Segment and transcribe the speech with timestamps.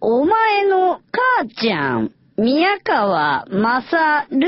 [0.00, 4.46] お前の母ちゃん、宮川まさる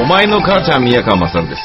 [0.00, 1.62] お前の母ちゃん宮川勝です。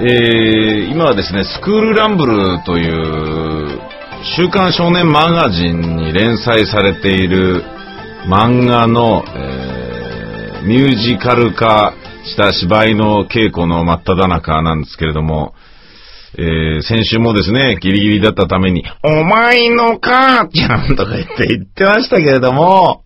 [0.00, 3.80] えー、今はですね、スクールランブルという
[4.38, 7.64] 週刊少年マガジンに連載されている
[8.26, 11.92] 漫画の、えー、ミュージカル化
[12.26, 15.54] した芝居の稽古の真っ只中なんですけれども、
[16.38, 23.04] えー、先週もですね、ギリギリだったために、お前の母ちゃんとか言って言ってましたけれども、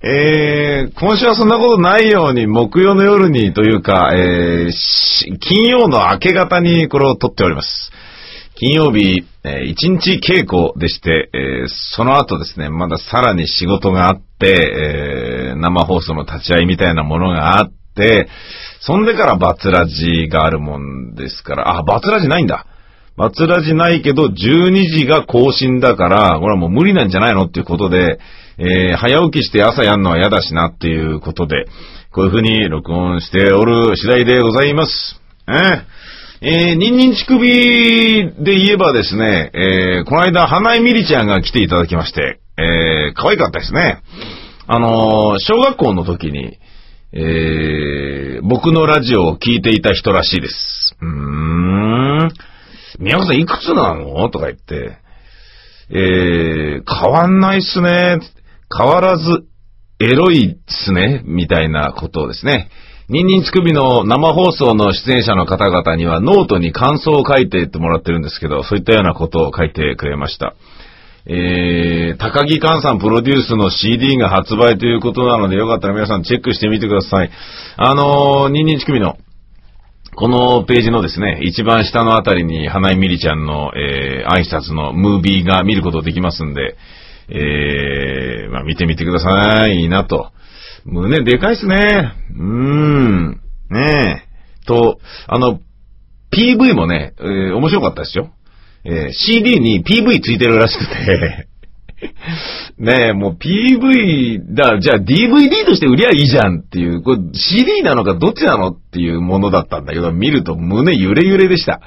[0.00, 7.90] えー、今週はそんなことないように、木曜の夜にというか、えー、金曜の明け方にこれを撮っております。
[8.54, 17.77] 金曜日、えー、一日稽古でして、えー、その後ですね、まださらに仕事があって、えー、生放送の立ち会いみたいなものがあって、
[18.80, 22.66] そんでからバツラジがあるもんですから、あ、バツラジないんだ。
[23.16, 28.20] バツラジないけど、12時が更新だから、これはもう無理なんじゃないのっていうことで、
[28.58, 31.66] えー、早起きして朝やんのは嫌だしなっていうことで、
[32.12, 35.20] こういう風に録音しておる次第でございます。
[35.48, 44.00] えー、えー、ニンニン乳首で言えばですね、えー、この間、花井みりちゃんが来ていただきまして、えー、可愛かったですね。
[44.68, 46.58] あのー、小学校の時に、
[47.10, 50.96] えー、僕のラジオを聞いていた人らしいです。
[51.00, 52.28] うーん。
[52.98, 54.28] 宮本さんいくつなの？
[54.28, 54.98] とか言って、
[55.90, 58.18] えー、変わんないっすね。
[58.76, 59.46] 変わらず、
[60.00, 62.68] エロいっすね、みたいなことをですね。
[63.08, 70.54] ニンニン乳首の生放送の出演者の方々にはノートに感想を書いてってもらってるんですけど、そういったようなことを書いてくれました。
[71.30, 77.30] えー、高木寛さんプロデュースの CD が発売ということなので、よかったら皆さんチェックしてみてください。
[77.76, 79.18] あのー、ニンニン乳首の、
[80.16, 86.76] このページのですね、一番下のあたりに花井みりちゃんの、えー、挨拶のムービーが見ることできますんで、
[87.28, 89.74] えー、まあ、見てみてください。
[89.74, 90.32] いいなと。
[90.86, 92.14] 胸でかいっすね。
[92.34, 93.40] うーん。
[93.70, 94.66] ねえ。
[94.66, 95.60] と、あの、
[96.32, 98.30] PV もね、えー、面白かったですよ。
[98.84, 101.48] えー、CD に PV ついてるらしくて
[102.78, 111.80] ねえ、もう PV、だ、じゃあ DVD として売りゃいいじゃんっていう、これ CD なのかどっちなのっていうものだったんだけど、見ると胸揺れ揺れでした。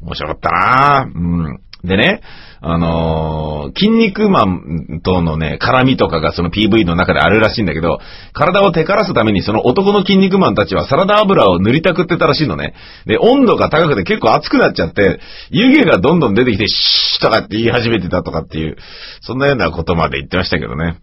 [0.00, 1.60] 面白かったなうん。
[1.84, 2.22] でね、
[2.60, 7.98] あのー、筋肉マンとのね、絡みとかがその PV の中であるらしいんだけど、
[8.32, 12.74] 体をテカらすためにその男の筋肉マンたちはサラダ油を塗りたくってたらしいのね。
[13.04, 15.18] で、温度が高くて結構熱くなっちゃって、
[15.50, 18.76] 湯気がどんどん出てきて、シーとかって言い始めてたとかっていう、
[19.22, 20.98] そんなようなことまで言ってましたけどね。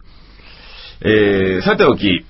[1.02, 2.24] えー、さておき、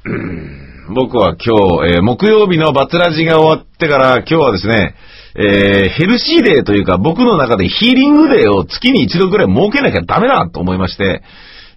[0.93, 4.97] 僕は今日、えー、木曜日のバツラジが終わってから今日はですね、
[5.37, 11.23] えー、ヘルシーデーというか僕の中でヒーリングデーを月に一度くらい設けなきゃダメだと思いまして、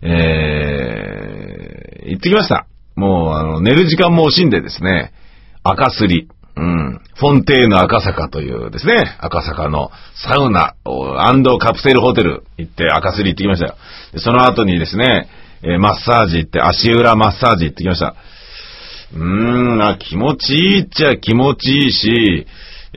[0.01, 2.65] えー、行ってきました。
[2.95, 5.13] もう、あの、寝る時間も惜しんでですね、
[5.63, 10.75] 赤すり、うん、フォンテーヌ赤坂というですね、赤坂のサウナ
[11.59, 13.75] カプセルホテル行って赤すり行ってきましたよ。
[14.17, 15.29] その後にですね、
[15.63, 18.15] え、マッサージ行って、足裏マッサージ行ってきました。
[19.13, 22.47] うーん、あ、気持ちいいっちゃ気持ちいいし、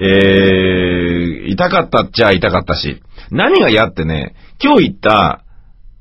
[0.00, 5.44] えー、痛かったっちゃ痛かったし、何が嫌ってね、今日行った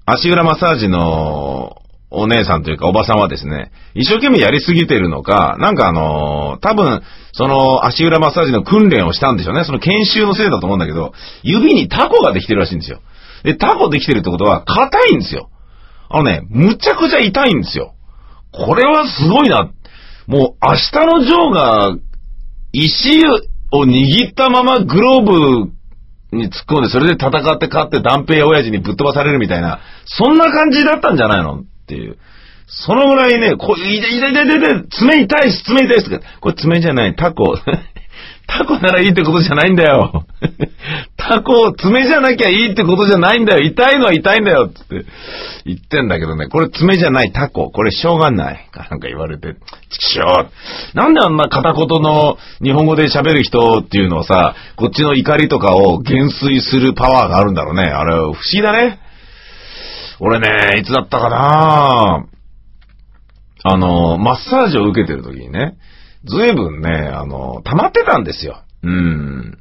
[0.05, 1.81] 足裏マッサージの
[2.11, 7.01] お姉さんというかおばさんはですね、一生懸命やりすぎてるのか、なんかあのー、多分、
[7.33, 9.65] その足裏マッサージの訓練をしたんでしょうね。
[9.65, 13.01] その研修のせいだと思うんだけど、指にタコができてるらしいんですよ。
[13.43, 15.49] で、タコできてるってことは硬いんですよ。
[16.09, 17.93] あのね、むちゃくちゃ痛いんですよ。
[18.51, 19.69] これはすごいな。
[20.27, 21.97] もう明日のジョーが
[22.71, 23.25] 石
[23.71, 25.23] を握ったままグロー
[26.31, 31.61] ブに突っ込んで、それで戦って勝って断平親父にぶっ飛ばされるみたいな、そんな感じだったんじゃないの？
[31.61, 32.17] っていう。
[32.67, 37.55] そのぐらいね、こう、いでいでいでい痛い、爪痛いし、爪痛いしとか、これ爪じゃない、タコ。
[38.47, 40.25] タコならいいってことじゃないんだよ。
[41.17, 43.61] タコ、爪じゃなきゃいいってことじゃないんだよ。
[43.61, 44.69] 痛いのは痛いんだよ。
[44.69, 45.05] つって
[45.65, 47.71] 言ってんだけどね、これ爪じゃないタコ。
[47.71, 48.69] これしょうがない。
[48.89, 49.55] なんか言われて、
[49.89, 50.97] ちくしょう。
[50.97, 57.83] なんであんな片言の日本語で喋る人っていうのをさ、こっちの怒りとかを減衰するパワーがあるんだろうね。
[57.83, 58.99] あれ、不思議だね。
[60.19, 62.25] 俺ね、いつだったかな
[63.67, 65.75] あの、マッサージを受けてる時にね、
[66.25, 68.63] ずいぶんね、あの、溜まってたんですよ。
[68.83, 69.57] うん。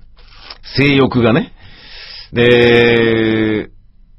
[0.76, 1.52] 性欲がね。
[2.32, 3.70] で、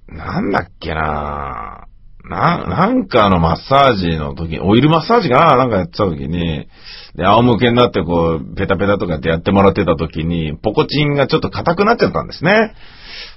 [0.07, 1.87] なんだっけな
[2.29, 6.67] な、なんかあのマッサージの時、オイルマッサージかななんかやってた時に、
[7.15, 12.73] で、仰向けになってこう、ペタペタとかってやってもらってた時に、ポコチンがちょっと硬くなっちゃったんですね。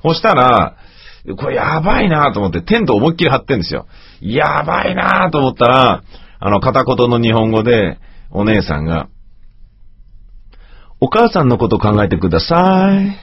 [0.02, 0.76] そしたら、
[1.36, 3.86] これやばいなと思ってテント思いっきり張ってんですよ。
[4.20, 6.02] やばいなと思ったら、
[6.40, 7.98] あの、片言の日本語で、
[8.30, 9.08] お姉さんが、
[11.00, 13.16] お母さんのこと考えてください。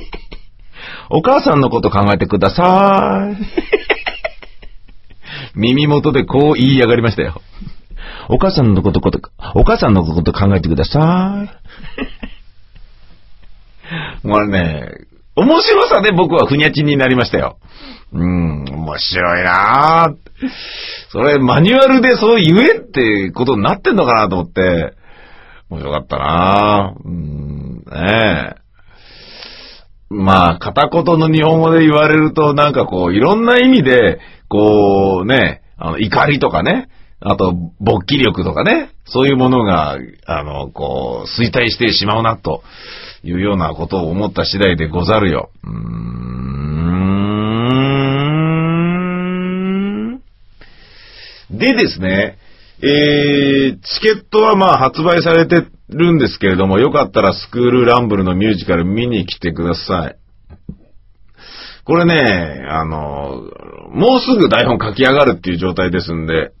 [1.10, 3.36] お母さんのこと考えてください。
[5.54, 7.42] 耳元でこう言い上がりましたよ。
[8.28, 9.20] お母さんのこと、こと、
[9.54, 11.48] お母さんのこと考えてくださ
[14.22, 14.26] い。
[14.26, 14.90] もうね、
[15.34, 17.58] 面白さで僕はふにゃちになりましたよ。
[18.12, 20.16] うん、面白いなぁ。
[21.10, 24.94] それ、マニュアルでそう言えってことになってんのかなと思って、
[25.70, 27.02] 面白かったなぁ。
[27.02, 28.62] うん、ねえ。
[30.10, 36.88] まあ、片言の日本語で言われると、なんかこう、いろんな意味で、こうね、あの、怒りとかね、
[37.24, 39.96] あと、勃起力とかね、そういうものが、
[40.26, 42.62] あの、こう、衰退してしまうな、と
[43.22, 45.50] いうようなことを思った次第でござるよ。
[45.64, 46.12] うーん。
[51.50, 52.38] でですね、
[52.82, 60.16] えー、チケットはまあ発売されてるんですけれども、よかったらスクールランブルのミュージカル見に来てください。
[61.84, 63.42] これね、あの、
[63.90, 66.52] もうすぐ台本書き上がるっていう状態ですんで、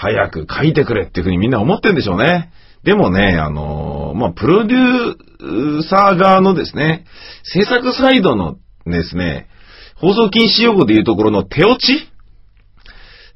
[0.00, 2.50] 早く書いてくれっていうふうにみんな思ってんでしょうね。
[2.84, 7.04] でもね、あの、まあ、プロデューサー側のですね、
[7.42, 8.56] 制作サイドの
[8.86, 9.48] ですね、
[9.96, 12.08] 放送禁止用語でいうところの手落ち？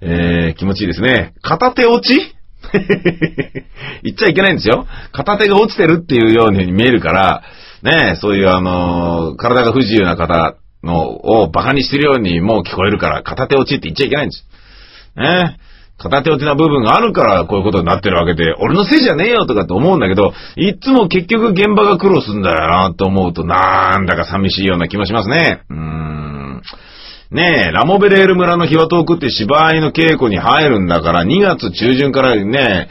[0.00, 1.34] えー、気持ちいいですね。
[1.43, 2.34] 片手落ち？
[4.02, 4.87] 言っちゃいけないんですよ。
[5.12, 7.43] 片手が落ちてるっていうように見えるから、
[7.82, 14.46] ね、そういうあの、体が不自由な方のを馬鹿にしてるようにもう聞こえるから、片手落ちって言っちゃいけないんです。
[15.16, 15.58] ね。
[15.96, 25.62] 片手落ちな部分があるからこういうことになってるわけで、俺のせいじゃねえよとかって思うんだけど、いつも結局現場が苦労すんだよなと思うと、なんだか寂しいような気もしますね。
[25.70, 26.62] うーん。
[27.31, 32.88] ねえ、ラモベレール村のヒワトークって芝居の稽古に入るんだから、2月中旬からね、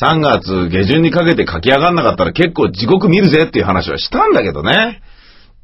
[0.00, 5.02] 3月下旬にかけて書き上がんなかったら結構地獄見るぜっていう話はしたんだけどね。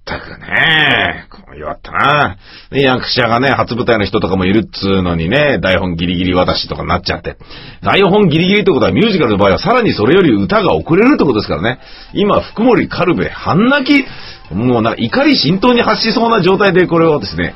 [0.07, 1.27] ったくね、
[1.59, 2.37] 弱ったな。
[2.71, 7.37] 役者がね、初舞台の人とかもいるっつうのにね、台本ギリギリ渡しとかになっちゃって。
[7.83, 11.81] 台本ギリギリってことはミュージカルの場合はさらにそれより歌が遅れるってことですからね。
[12.15, 17.55] 今、福森カルベ、半泣き、もうなんか怒り浸透に発しそうな状態でこれをですね、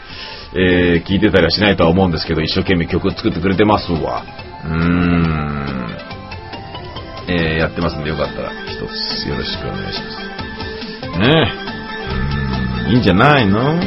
[0.57, 4.25] えー、聞いてたりはしないとは思うんですけど、一生懸命曲作ってくれてますわ。
[4.65, 5.97] うーん。
[7.29, 11.19] えー、やってますんでよかったら一つよろしくお願いします。
[11.21, 11.70] ねえ。
[12.91, 13.79] いいんじゃないの？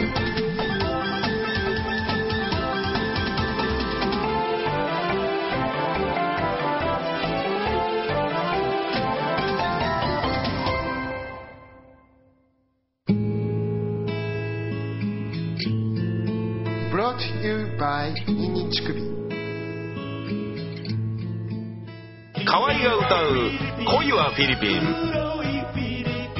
[22.45, 23.51] 河合が歌う
[23.99, 25.23] 「恋はフィリピン」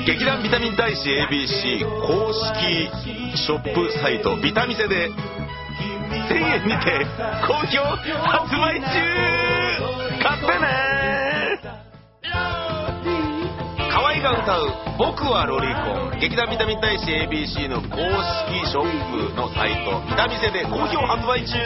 [0.06, 2.90] 劇団ビタミン大使 ABC 公式
[3.38, 7.06] ショップサイトビタミセで1000円にて
[7.48, 8.88] 好評発売中。
[10.22, 11.60] 買ってね。
[13.92, 17.98] 河合が歌う「僕はロリコン」劇団ビタミン大使 ABC の公
[18.52, 21.58] 式ショップのサイトビタミセで好評発売中。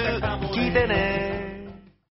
[0.54, 1.37] 聞いてね。